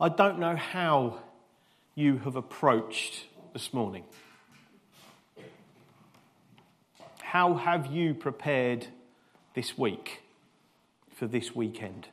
I 0.00 0.08
don't 0.08 0.38
know 0.38 0.54
how 0.54 1.18
you 1.96 2.18
have 2.18 2.36
approached 2.36 3.24
this 3.52 3.74
morning. 3.74 4.04
How 7.20 7.54
have 7.54 7.86
you 7.86 8.14
prepared 8.14 8.86
this 9.54 9.76
week 9.76 10.22
for 11.16 11.26
this 11.26 11.52
weekend? 11.52 12.06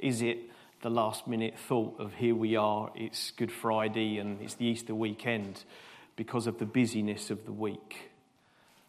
Is 0.00 0.20
it 0.20 0.38
the 0.82 0.90
last 0.90 1.28
minute 1.28 1.56
thought 1.56 2.00
of 2.00 2.14
here 2.14 2.34
we 2.34 2.56
are, 2.56 2.90
it's 2.96 3.30
Good 3.30 3.52
Friday 3.52 4.18
and 4.18 4.42
it's 4.42 4.54
the 4.54 4.64
Easter 4.64 4.96
weekend 4.96 5.62
because 6.16 6.48
of 6.48 6.58
the 6.58 6.66
busyness 6.66 7.30
of 7.30 7.44
the 7.44 7.52
week? 7.52 8.10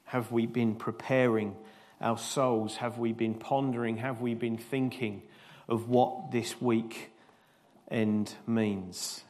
Have 0.05 0.31
we 0.31 0.47
been 0.47 0.73
preparing 0.73 1.55
our 2.01 2.17
souls? 2.17 2.77
Have 2.77 2.97
we 2.97 3.13
been 3.13 3.35
pondering? 3.35 3.97
Have 3.97 4.21
we 4.21 4.33
been 4.33 4.57
thinking 4.57 5.21
of 5.67 5.89
what 5.89 6.31
this 6.31 6.61
week 6.61 7.11
end 7.89 8.33
means? 8.47 9.23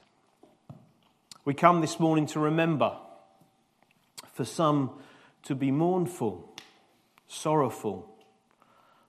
We 1.46 1.54
come 1.54 1.82
this 1.82 2.00
morning 2.00 2.28
to 2.28 2.40
remember, 2.40 2.98
for 4.34 4.46
some 4.46 4.92
to 5.44 5.56
be 5.56 5.72
mournful, 5.72 6.56
sorrowful, 7.28 8.08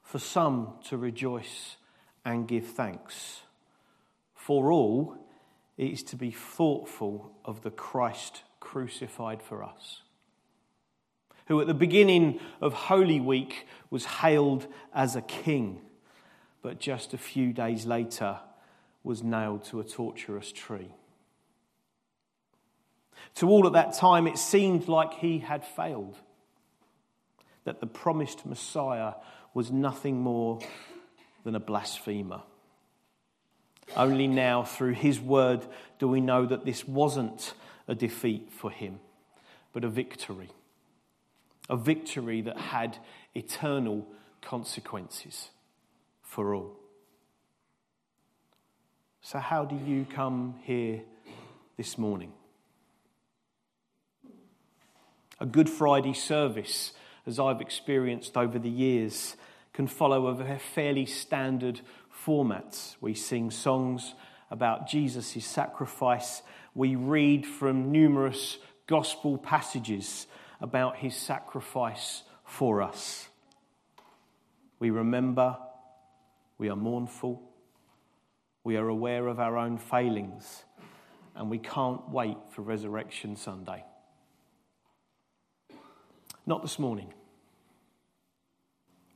for 0.02 0.18
some 0.18 0.74
to 0.84 0.96
rejoice 0.96 1.76
and 2.24 2.48
give 2.48 2.66
thanks. 2.66 3.42
For 4.34 4.72
all, 4.72 5.16
it 5.76 5.90
is 5.90 6.02
to 6.04 6.16
be 6.16 6.30
thoughtful 6.30 7.32
of 7.44 7.62
the 7.62 7.70
Christ 7.70 8.42
crucified 8.60 9.42
for 9.42 9.62
us 9.62 10.02
who 11.46 11.60
at 11.60 11.66
the 11.66 11.74
beginning 11.74 12.40
of 12.60 12.72
Holy 12.72 13.20
Week 13.20 13.66
was 13.90 14.04
hailed 14.04 14.66
as 14.94 15.16
a 15.16 15.22
king, 15.22 15.80
but 16.62 16.80
just 16.80 17.12
a 17.12 17.18
few 17.18 17.52
days 17.52 17.86
later 17.86 18.38
was 19.04 19.22
nailed 19.22 19.64
to 19.64 19.80
a 19.80 19.84
torturous 19.84 20.52
tree. 20.52 20.94
To 23.36 23.48
all 23.48 23.66
at 23.66 23.72
that 23.72 23.94
time, 23.94 24.26
it 24.26 24.38
seemed 24.38 24.88
like 24.88 25.14
he 25.14 25.38
had 25.38 25.64
failed, 25.64 26.16
that 27.64 27.80
the 27.80 27.86
promised 27.86 28.46
Messiah 28.46 29.14
was 29.54 29.70
nothing 29.70 30.20
more 30.20 30.60
than 31.44 31.54
a 31.54 31.60
blasphemer. 31.60 32.42
Only 33.96 34.26
now, 34.26 34.62
through 34.62 34.94
his 34.94 35.20
word, 35.20 35.66
do 35.98 36.08
we 36.08 36.20
know 36.20 36.46
that 36.46 36.64
this 36.64 36.86
wasn't 36.86 37.54
a 37.88 37.94
defeat 37.94 38.50
for 38.52 38.70
him, 38.70 39.00
but 39.72 39.84
a 39.84 39.88
victory 39.88 40.50
a 41.68 41.76
victory 41.76 42.42
that 42.42 42.58
had 42.58 42.98
eternal 43.34 44.06
consequences 44.40 45.50
for 46.32 46.54
all. 46.54 46.72
So, 49.20 49.38
how 49.38 49.66
do 49.66 49.76
you 49.76 50.06
come 50.08 50.54
here 50.62 51.02
this 51.76 51.98
morning? 51.98 52.32
A 55.40 55.44
Good 55.44 55.68
Friday 55.68 56.14
service, 56.14 56.92
as 57.26 57.38
I've 57.38 57.60
experienced 57.60 58.38
over 58.38 58.58
the 58.58 58.70
years, 58.70 59.36
can 59.74 59.86
follow 59.86 60.28
a 60.28 60.58
fairly 60.58 61.04
standard 61.04 61.82
format. 62.08 62.96
We 63.02 63.12
sing 63.12 63.50
songs 63.50 64.14
about 64.50 64.88
Jesus' 64.88 65.44
sacrifice, 65.44 66.40
we 66.74 66.96
read 66.96 67.46
from 67.46 67.92
numerous 67.92 68.56
gospel 68.86 69.36
passages 69.36 70.26
about 70.62 70.96
his 70.96 71.14
sacrifice 71.14 72.22
for 72.46 72.80
us. 72.80 73.28
We 74.78 74.88
remember, 74.88 75.58
we 76.62 76.68
are 76.68 76.76
mournful, 76.76 77.42
we 78.62 78.76
are 78.76 78.86
aware 78.86 79.26
of 79.26 79.40
our 79.40 79.56
own 79.56 79.78
failings, 79.78 80.62
and 81.34 81.50
we 81.50 81.58
can't 81.58 82.08
wait 82.08 82.36
for 82.50 82.62
Resurrection 82.62 83.34
Sunday. 83.34 83.82
Not 86.46 86.62
this 86.62 86.78
morning. 86.78 87.12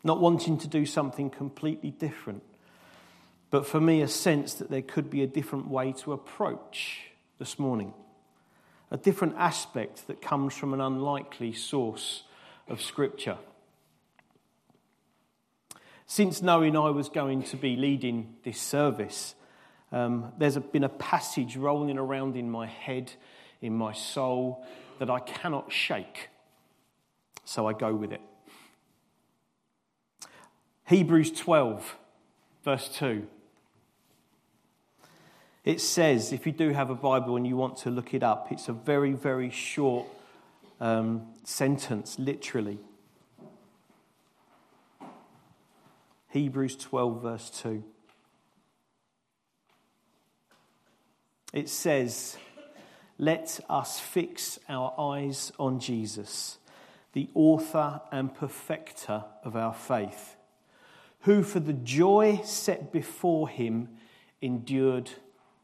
Not 0.02 0.20
wanting 0.20 0.58
to 0.58 0.66
do 0.66 0.84
something 0.84 1.30
completely 1.30 1.92
different, 1.92 2.42
but 3.50 3.64
for 3.64 3.80
me, 3.80 4.02
a 4.02 4.08
sense 4.08 4.54
that 4.54 4.68
there 4.68 4.82
could 4.82 5.08
be 5.08 5.22
a 5.22 5.28
different 5.28 5.68
way 5.68 5.92
to 5.98 6.12
approach 6.12 7.12
this 7.38 7.60
morning 7.60 7.94
a 8.90 8.96
different 8.96 9.36
aspect 9.36 10.08
that 10.08 10.20
comes 10.20 10.56
from 10.56 10.74
an 10.74 10.80
unlikely 10.80 11.52
source 11.52 12.24
of 12.66 12.82
Scripture. 12.82 13.38
Since 16.06 16.42
knowing 16.42 16.76
I 16.76 16.90
was 16.90 17.08
going 17.08 17.42
to 17.44 17.56
be 17.56 17.76
leading 17.76 18.36
this 18.44 18.60
service, 18.60 19.34
um, 19.92 20.32
there's 20.38 20.56
been 20.56 20.84
a 20.84 20.88
passage 20.88 21.56
rolling 21.56 21.98
around 21.98 22.36
in 22.36 22.50
my 22.50 22.66
head, 22.66 23.12
in 23.60 23.74
my 23.74 23.92
soul, 23.92 24.64
that 24.98 25.10
I 25.10 25.20
cannot 25.20 25.72
shake. 25.72 26.28
So 27.44 27.66
I 27.66 27.72
go 27.72 27.94
with 27.94 28.12
it. 28.12 28.20
Hebrews 30.84 31.32
12, 31.32 31.96
verse 32.64 32.88
2 32.88 33.26
it 35.66 35.80
says, 35.80 36.32
if 36.32 36.46
you 36.46 36.52
do 36.52 36.70
have 36.70 36.90
a 36.90 36.94
Bible 36.94 37.36
and 37.36 37.44
you 37.44 37.56
want 37.56 37.76
to 37.78 37.90
look 37.90 38.14
it 38.14 38.22
up, 38.22 38.52
it's 38.52 38.68
a 38.68 38.72
very, 38.72 39.12
very 39.12 39.50
short 39.50 40.06
um, 40.80 41.26
sentence, 41.42 42.20
literally. 42.20 42.78
Hebrews 46.36 46.76
12, 46.76 47.22
verse 47.22 47.48
2. 47.62 47.82
It 51.54 51.70
says, 51.70 52.36
Let 53.16 53.58
us 53.70 53.98
fix 53.98 54.58
our 54.68 54.92
eyes 54.98 55.50
on 55.58 55.80
Jesus, 55.80 56.58
the 57.14 57.30
author 57.32 58.02
and 58.12 58.34
perfecter 58.34 59.24
of 59.44 59.56
our 59.56 59.72
faith, 59.72 60.36
who 61.20 61.42
for 61.42 61.58
the 61.58 61.72
joy 61.72 62.42
set 62.44 62.92
before 62.92 63.48
him 63.48 63.88
endured 64.42 65.10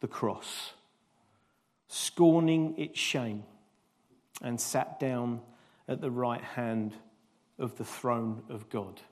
the 0.00 0.08
cross, 0.08 0.72
scorning 1.86 2.78
its 2.78 2.98
shame, 2.98 3.42
and 4.40 4.58
sat 4.58 4.98
down 4.98 5.42
at 5.86 6.00
the 6.00 6.10
right 6.10 6.40
hand 6.42 6.94
of 7.58 7.76
the 7.76 7.84
throne 7.84 8.42
of 8.48 8.70
God. 8.70 9.02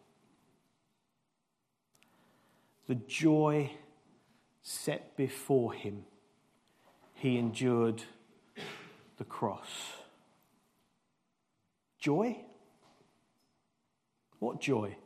The 2.90 2.96
joy 2.96 3.70
set 4.62 5.16
before 5.16 5.72
him, 5.72 6.06
he 7.14 7.38
endured 7.38 8.02
the 9.16 9.22
cross. 9.22 9.92
Joy? 12.00 12.36
What 14.40 14.60
joy? 14.60 14.96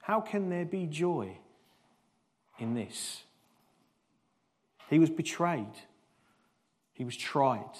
How 0.00 0.22
can 0.22 0.48
there 0.48 0.64
be 0.64 0.86
joy 0.86 1.36
in 2.58 2.72
this? 2.72 3.24
He 4.88 4.98
was 4.98 5.10
betrayed. 5.10 5.76
He 6.94 7.04
was 7.04 7.18
tried. 7.18 7.76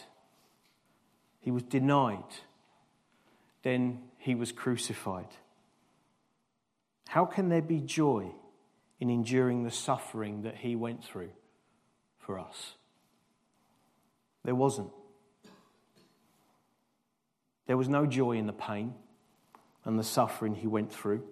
He 1.40 1.50
was 1.50 1.62
denied. 1.62 2.28
Then 3.62 4.02
he 4.18 4.34
was 4.34 4.52
crucified. 4.52 5.34
How 7.08 7.24
can 7.24 7.48
there 7.48 7.62
be 7.62 7.80
joy 7.80 8.34
in 8.98 9.10
enduring 9.10 9.62
the 9.64 9.70
suffering 9.70 10.42
that 10.42 10.56
he 10.56 10.76
went 10.76 11.04
through 11.04 11.30
for 12.18 12.38
us? 12.38 12.74
There 14.44 14.54
wasn't. 14.54 14.90
There 17.66 17.76
was 17.76 17.88
no 17.88 18.06
joy 18.06 18.32
in 18.32 18.46
the 18.46 18.52
pain 18.52 18.94
and 19.84 19.98
the 19.98 20.04
suffering 20.04 20.54
he 20.54 20.66
went 20.66 20.92
through 20.92 21.24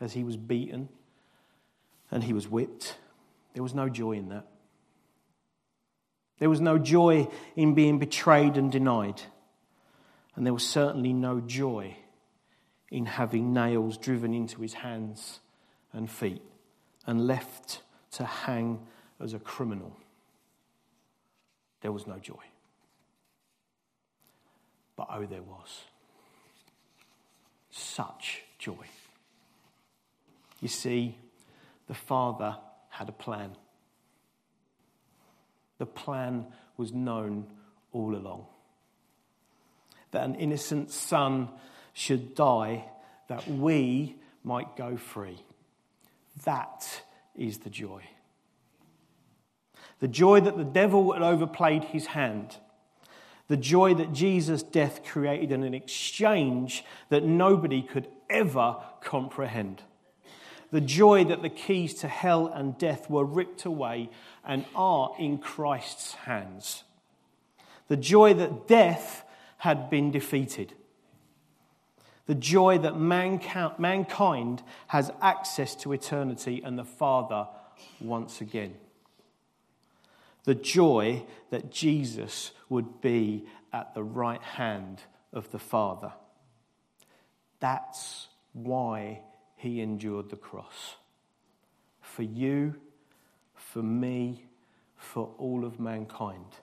as 0.00 0.14
he 0.14 0.24
was 0.24 0.36
beaten 0.36 0.88
and 2.10 2.24
he 2.24 2.32
was 2.32 2.48
whipped. 2.48 2.96
There 3.54 3.62
was 3.62 3.74
no 3.74 3.88
joy 3.88 4.12
in 4.12 4.30
that. 4.30 4.46
There 6.38 6.50
was 6.50 6.60
no 6.60 6.78
joy 6.78 7.28
in 7.54 7.74
being 7.74 7.98
betrayed 7.98 8.56
and 8.56 8.70
denied. 8.70 9.22
And 10.34 10.44
there 10.44 10.52
was 10.52 10.66
certainly 10.66 11.12
no 11.12 11.40
joy 11.40 11.96
in 12.90 13.06
having 13.06 13.52
nails 13.52 13.96
driven 13.96 14.34
into 14.34 14.60
his 14.60 14.74
hands 14.74 15.40
and 15.92 16.10
feet 16.10 16.42
and 17.06 17.26
left 17.26 17.82
to 18.12 18.24
hang 18.24 18.80
as 19.20 19.32
a 19.32 19.38
criminal. 19.38 19.96
There 21.80 21.92
was 21.92 22.06
no 22.06 22.18
joy. 22.18 22.42
But 24.96 25.08
oh, 25.10 25.26
there 25.26 25.42
was 25.42 25.82
such 27.70 28.42
joy. 28.58 28.86
You 30.60 30.68
see, 30.68 31.16
the 31.86 31.94
Father 31.94 32.56
had 32.88 33.08
a 33.08 33.12
plan. 33.12 33.56
The 35.78 35.86
plan 35.86 36.46
was 36.76 36.92
known 36.92 37.46
all 37.92 38.16
along. 38.16 38.46
That 40.12 40.24
an 40.24 40.34
innocent 40.36 40.90
son 40.90 41.50
should 41.92 42.34
die 42.34 42.84
that 43.28 43.46
we 43.48 44.16
might 44.42 44.76
go 44.76 44.96
free. 44.96 45.38
That 46.44 47.02
is 47.34 47.58
the 47.58 47.70
joy. 47.70 48.02
The 50.00 50.08
joy 50.08 50.40
that 50.40 50.56
the 50.56 50.64
devil 50.64 51.12
had 51.12 51.22
overplayed 51.22 51.84
his 51.84 52.06
hand. 52.06 52.56
The 53.48 53.56
joy 53.56 53.94
that 53.94 54.12
Jesus' 54.12 54.62
death 54.62 55.04
created 55.04 55.52
in 55.52 55.62
an 55.62 55.74
exchange 55.74 56.84
that 57.08 57.24
nobody 57.24 57.80
could 57.82 58.08
ever 58.28 58.76
comprehend. 59.00 59.82
The 60.70 60.80
joy 60.80 61.24
that 61.24 61.42
the 61.42 61.48
keys 61.48 61.94
to 61.94 62.08
hell 62.08 62.48
and 62.48 62.76
death 62.76 63.08
were 63.08 63.24
ripped 63.24 63.64
away 63.64 64.10
and 64.44 64.64
are 64.74 65.12
in 65.18 65.38
Christ's 65.38 66.14
hands. 66.14 66.82
The 67.88 67.96
joy 67.96 68.34
that 68.34 68.66
death 68.66 69.24
had 69.58 69.88
been 69.88 70.10
defeated. 70.10 70.74
The 72.26 72.34
joy 72.34 72.78
that 72.78 72.98
mankind 72.98 74.62
has 74.88 75.12
access 75.22 75.74
to 75.76 75.92
eternity 75.92 76.60
and 76.64 76.78
the 76.78 76.84
Father 76.84 77.46
once 78.00 78.40
again. 78.40 78.74
The 80.44 80.54
joy 80.54 81.24
that 81.50 81.70
Jesus 81.70 82.52
would 82.68 83.00
be 83.00 83.46
at 83.72 83.94
the 83.94 84.02
right 84.02 84.42
hand 84.42 85.02
of 85.32 85.50
the 85.50 85.58
Father. 85.58 86.12
That's 87.60 88.28
why 88.52 89.22
he 89.56 89.80
endured 89.80 90.30
the 90.30 90.36
cross. 90.36 90.96
For 92.00 92.22
you, 92.22 92.76
for 93.54 93.82
me, 93.82 94.46
for 94.96 95.32
all 95.38 95.64
of 95.64 95.78
mankind. 95.78 96.56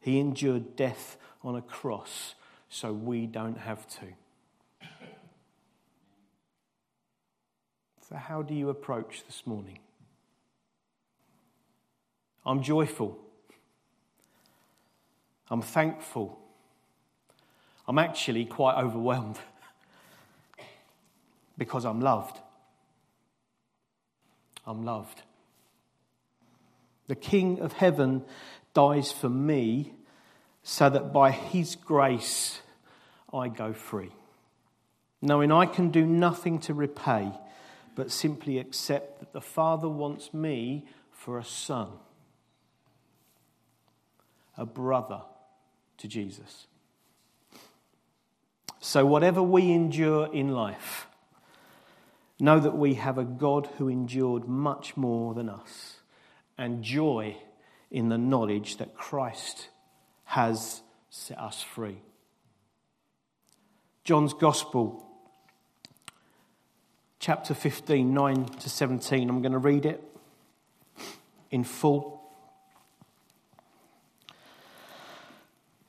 He 0.00 0.20
endured 0.20 0.76
death 0.76 1.16
on 1.42 1.56
a 1.56 1.62
cross 1.62 2.34
so 2.68 2.92
we 2.92 3.26
don't 3.26 3.58
have 3.58 3.86
to. 3.98 4.06
So, 8.08 8.16
how 8.16 8.40
do 8.40 8.54
you 8.54 8.70
approach 8.70 9.22
this 9.26 9.46
morning? 9.46 9.80
I'm 12.46 12.62
joyful. 12.62 13.18
I'm 15.50 15.60
thankful. 15.60 16.38
I'm 17.86 17.98
actually 17.98 18.46
quite 18.46 18.82
overwhelmed 18.82 19.38
because 21.58 21.84
I'm 21.84 22.00
loved. 22.00 22.38
I'm 24.66 24.84
loved. 24.84 25.22
The 27.08 27.14
King 27.14 27.60
of 27.60 27.74
heaven 27.74 28.24
dies 28.72 29.12
for 29.12 29.28
me 29.28 29.92
so 30.62 30.88
that 30.88 31.12
by 31.12 31.30
his 31.30 31.76
grace 31.76 32.60
I 33.34 33.48
go 33.48 33.74
free. 33.74 34.12
Knowing 35.20 35.52
I 35.52 35.66
can 35.66 35.90
do 35.90 36.06
nothing 36.06 36.58
to 36.60 36.72
repay, 36.72 37.32
but 37.98 38.12
simply 38.12 38.60
accept 38.60 39.18
that 39.18 39.32
the 39.32 39.40
Father 39.40 39.88
wants 39.88 40.32
me 40.32 40.84
for 41.10 41.36
a 41.36 41.44
son, 41.44 41.88
a 44.56 44.64
brother 44.64 45.22
to 45.96 46.06
Jesus. 46.06 46.68
So, 48.78 49.04
whatever 49.04 49.42
we 49.42 49.72
endure 49.72 50.32
in 50.32 50.52
life, 50.52 51.08
know 52.38 52.60
that 52.60 52.76
we 52.76 52.94
have 52.94 53.18
a 53.18 53.24
God 53.24 53.68
who 53.78 53.88
endured 53.88 54.46
much 54.46 54.96
more 54.96 55.34
than 55.34 55.48
us, 55.48 55.96
and 56.56 56.84
joy 56.84 57.36
in 57.90 58.10
the 58.10 58.18
knowledge 58.18 58.76
that 58.76 58.94
Christ 58.94 59.70
has 60.22 60.82
set 61.10 61.40
us 61.40 61.64
free. 61.64 61.98
John's 64.04 64.34
Gospel, 64.34 65.04
chapter 67.28 67.52
15, 67.52 68.14
9 68.14 68.44
to 68.46 68.70
17. 68.70 69.28
I'm 69.28 69.42
going 69.42 69.52
to 69.52 69.58
read 69.58 69.84
it 69.84 70.02
in 71.50 71.62
full. 71.62 72.22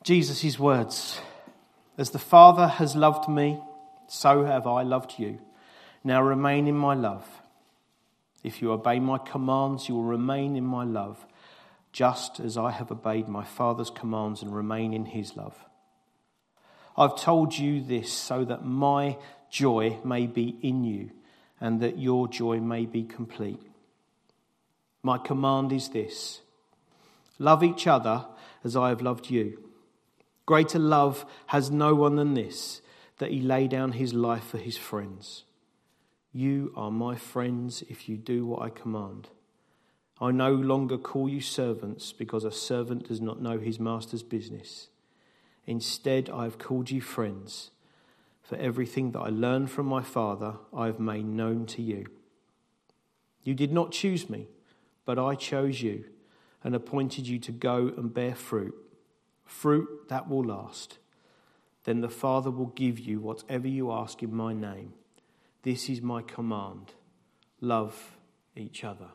Jesus' 0.04 0.60
words 0.60 1.22
As 1.98 2.10
the 2.10 2.20
Father 2.20 2.68
has 2.68 2.94
loved 2.94 3.30
me, 3.30 3.58
so 4.10 4.44
have 4.44 4.68
I 4.68 4.84
loved 4.84 5.14
you. 5.18 5.40
Now 6.04 6.22
remain 6.22 6.68
in 6.68 6.76
my 6.76 6.94
love. 6.94 7.26
If 8.44 8.62
you 8.62 8.74
obey 8.74 9.00
my 9.00 9.18
commands, 9.18 9.88
you 9.88 9.96
will 9.96 10.04
remain 10.04 10.58
in 10.58 10.66
my 10.66 10.84
love 10.84 11.26
just 11.94 12.42
as 12.42 12.58
I 12.58 12.72
have 12.72 12.92
obeyed 12.92 13.30
my 13.30 13.46
Father's 13.46 13.90
commands 13.90 14.42
and 14.42 14.54
remain 14.54 14.92
in 14.92 15.06
his 15.06 15.38
love. 15.38 15.56
I've 16.98 17.16
told 17.16 17.58
you 17.58 17.82
this 17.82 18.12
so 18.12 18.44
that 18.44 18.66
my 18.66 19.18
joy 19.50 20.00
may 20.04 20.28
be 20.28 20.58
in 20.62 20.84
you 20.84 21.12
and 21.62 21.80
that 21.82 21.98
your 21.98 22.28
joy 22.28 22.60
may 22.60 22.86
be 22.86 23.04
complete. 23.04 23.62
My 25.04 25.18
command 25.18 25.72
is 25.72 25.90
this 25.90 26.42
love 27.38 27.64
each 27.64 27.88
other 27.88 28.26
as 28.64 28.76
I 28.76 28.90
have 28.90 29.02
loved 29.02 29.30
you. 29.30 29.64
Greater 30.46 30.80
love 30.80 31.26
has 31.48 31.70
no 31.70 31.94
one 31.94 32.16
than 32.16 32.34
this, 32.34 32.82
that 33.20 33.32
he 33.32 33.40
lay 33.40 33.68
down 33.68 33.94
his 33.94 34.14
life 34.14 34.44
for 34.44 34.58
his 34.58 34.78
friends. 34.78 35.44
You 36.34 36.74
are 36.76 36.92
my 36.92 37.16
friends 37.16 37.84
if 37.90 38.10
you 38.10 38.18
do 38.18 38.46
what 38.46 38.62
I 38.62 38.70
command. 38.70 39.30
I 40.22 40.32
no 40.32 40.52
longer 40.52 40.98
call 40.98 41.30
you 41.30 41.40
servants 41.40 42.12
because 42.12 42.44
a 42.44 42.52
servant 42.52 43.08
does 43.08 43.22
not 43.22 43.42
know 43.42 43.58
his 43.58 43.80
master's 43.80 44.24
business. 44.24 44.90
Instead, 45.66 46.30
I 46.30 46.44
have 46.44 46.58
called 46.58 46.92
you 46.92 47.00
friends, 47.00 47.72
for 48.50 48.56
everything 48.56 49.12
that 49.12 49.20
I 49.20 49.30
learned 49.30 49.70
from 49.70 49.86
my 49.86 50.02
Father 50.02 50.56
I 50.76 50.88
have 50.88 51.00
made 51.00 51.26
known 51.26 51.68
to 51.68 51.84
you. 51.84 52.08
You 53.44 53.54
did 53.54 53.72
not 53.72 53.92
choose 53.92 54.28
me, 54.28 54.48
but 55.06 55.20
I 55.20 55.36
chose 55.36 55.84
you 55.84 56.06
and 56.64 56.74
appointed 56.74 57.28
you 57.28 57.38
to 57.38 57.52
go 57.52 57.94
and 57.96 58.12
bear 58.12 58.34
fruit, 58.34 58.74
fruit 59.46 59.88
that 60.10 60.28
will 60.28 60.44
last. 60.44 60.98
Then 61.84 62.02
the 62.02 62.10
Father 62.10 62.50
will 62.50 62.74
give 62.74 62.98
you 62.98 63.20
whatever 63.20 63.68
you 63.68 63.92
ask 63.92 64.24
in 64.24 64.34
my 64.34 64.54
name. 64.54 64.94
This 65.62 65.88
is 65.88 66.02
my 66.02 66.24
command 66.24 66.94
love 67.62 68.18
each 68.56 68.84
other. 68.84 69.10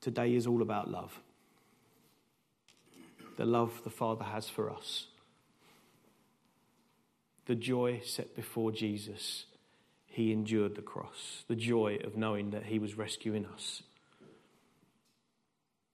Today 0.00 0.34
is 0.34 0.44
all 0.44 0.60
about 0.60 0.90
love. 0.90 1.20
The 3.36 3.44
love 3.44 3.80
the 3.84 3.90
Father 3.90 4.24
has 4.24 4.48
for 4.48 4.72
us. 4.72 5.06
The 7.50 7.56
joy 7.56 8.00
set 8.04 8.36
before 8.36 8.70
Jesus. 8.70 9.46
He 10.06 10.30
endured 10.30 10.76
the 10.76 10.82
cross. 10.82 11.42
The 11.48 11.56
joy 11.56 11.98
of 12.04 12.16
knowing 12.16 12.50
that 12.50 12.66
He 12.66 12.78
was 12.78 12.96
rescuing 12.96 13.44
us. 13.44 13.82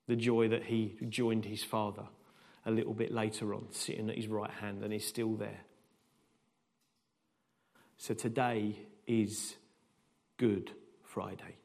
The 0.07 0.17
joy 0.17 0.49
that 0.49 0.65
He 0.65 0.99
joined 1.09 1.47
His 1.47 1.65
Father 1.65 2.03
a 2.67 2.71
little 2.71 2.93
bit 2.93 3.11
later 3.11 3.55
on, 3.55 3.69
sitting 3.71 4.11
at 4.11 4.17
His 4.17 4.29
right 4.29 4.51
hand, 4.51 4.85
and 4.85 4.93
He's 4.93 5.07
still 5.07 5.33
there. 5.33 5.61
So 7.97 8.13
today 8.13 8.77
is 9.07 9.55
Good 10.37 10.73
Friday, 11.05 11.57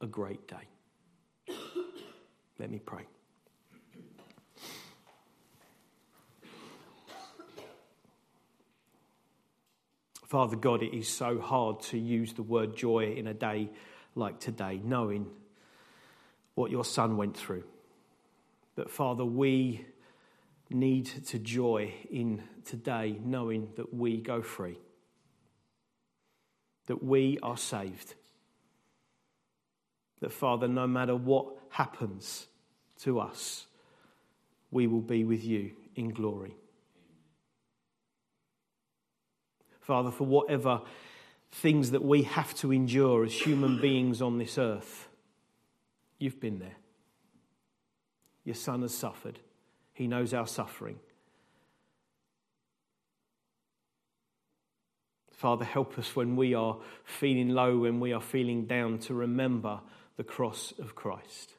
a 0.00 0.06
great 0.06 0.46
day. 0.46 1.56
Let 2.60 2.70
me 2.70 2.78
pray. 2.78 3.08
Father 10.30 10.54
God, 10.54 10.84
it 10.84 10.96
is 10.96 11.08
so 11.08 11.40
hard 11.40 11.80
to 11.80 11.98
use 11.98 12.34
the 12.34 12.44
word 12.44 12.76
joy 12.76 13.14
in 13.16 13.26
a 13.26 13.34
day 13.34 13.68
like 14.14 14.38
today, 14.38 14.80
knowing 14.84 15.26
what 16.54 16.70
your 16.70 16.84
son 16.84 17.16
went 17.16 17.36
through. 17.36 17.64
But 18.76 18.92
Father, 18.92 19.24
we 19.24 19.84
need 20.70 21.06
to 21.26 21.38
joy 21.40 21.92
in 22.12 22.44
today, 22.64 23.18
knowing 23.24 23.70
that 23.74 23.92
we 23.92 24.18
go 24.18 24.40
free, 24.40 24.78
that 26.86 27.02
we 27.02 27.40
are 27.42 27.56
saved. 27.56 28.14
That, 30.20 30.32
Father, 30.32 30.68
no 30.68 30.86
matter 30.86 31.16
what 31.16 31.48
happens, 31.70 32.46
to 33.00 33.18
us, 33.18 33.66
we 34.70 34.86
will 34.86 35.00
be 35.00 35.24
with 35.24 35.42
you 35.42 35.72
in 35.96 36.10
glory. 36.10 36.54
Father, 39.80 40.10
for 40.10 40.24
whatever 40.24 40.82
things 41.50 41.90
that 41.90 42.04
we 42.04 42.22
have 42.22 42.54
to 42.54 42.72
endure 42.72 43.24
as 43.24 43.32
human 43.32 43.80
beings 43.80 44.22
on 44.22 44.38
this 44.38 44.56
earth, 44.56 45.08
you've 46.18 46.40
been 46.40 46.58
there. 46.58 46.76
Your 48.44 48.54
son 48.54 48.82
has 48.82 48.94
suffered, 48.94 49.38
he 49.92 50.06
knows 50.06 50.32
our 50.32 50.46
suffering. 50.46 50.98
Father, 55.32 55.64
help 55.64 55.98
us 55.98 56.14
when 56.14 56.36
we 56.36 56.52
are 56.52 56.76
feeling 57.02 57.48
low, 57.48 57.78
when 57.78 57.98
we 57.98 58.12
are 58.12 58.20
feeling 58.20 58.66
down, 58.66 58.98
to 58.98 59.14
remember 59.14 59.80
the 60.18 60.24
cross 60.24 60.74
of 60.78 60.94
Christ. 60.94 61.54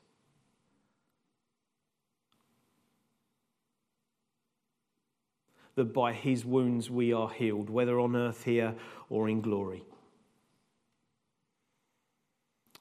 That 5.76 5.94
by 5.94 6.14
his 6.14 6.46
wounds 6.46 6.90
we 6.90 7.14
are 7.14 7.30
healed, 7.30 7.70
whether 7.70 8.00
on 8.00 8.16
earth 8.16 8.44
here 8.44 8.76
or 9.10 9.30
in 9.30 9.42
glory. 9.42 9.84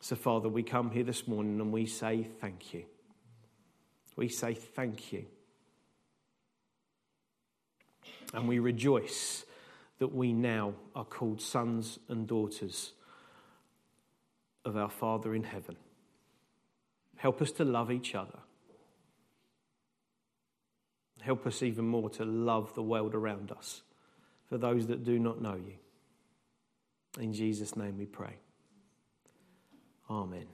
So, 0.00 0.16
Father, 0.16 0.48
we 0.48 0.62
come 0.62 0.90
here 0.90 1.04
this 1.04 1.28
morning 1.28 1.60
and 1.60 1.72
we 1.72 1.86
say 1.86 2.26
thank 2.40 2.72
you. 2.72 2.84
We 4.16 4.28
say 4.28 4.54
thank 4.54 5.12
you. 5.12 5.26
And 8.32 8.48
we 8.48 8.58
rejoice 8.58 9.44
that 9.98 10.14
we 10.14 10.32
now 10.32 10.74
are 10.94 11.04
called 11.04 11.40
sons 11.40 11.98
and 12.08 12.26
daughters 12.26 12.92
of 14.64 14.76
our 14.76 14.90
Father 14.90 15.34
in 15.34 15.44
heaven. 15.44 15.76
Help 17.16 17.42
us 17.42 17.52
to 17.52 17.64
love 17.64 17.90
each 17.90 18.14
other. 18.14 18.38
Help 21.30 21.46
us 21.46 21.62
even 21.62 21.86
more 21.86 22.10
to 22.10 22.24
love 22.24 22.74
the 22.74 22.82
world 22.82 23.14
around 23.14 23.52
us 23.52 23.82
for 24.48 24.58
those 24.58 24.88
that 24.88 25.04
do 25.04 25.16
not 25.16 25.40
know 25.40 25.54
you. 25.54 25.74
In 27.22 27.32
Jesus' 27.32 27.76
name 27.76 27.98
we 27.98 28.04
pray. 28.04 28.34
Amen. 30.10 30.46